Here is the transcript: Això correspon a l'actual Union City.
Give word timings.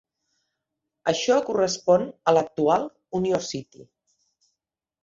Això 1.11 1.37
correspon 1.49 2.09
a 2.09 2.35
l'actual 2.39 2.89
Union 3.21 3.47
City. 3.53 3.89